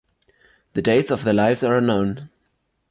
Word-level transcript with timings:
The 0.73 0.81
dates 0.81 1.11
of 1.11 1.23
their 1.23 1.35
lives 1.35 1.63
are 1.63 1.77
unknown. 1.77 2.31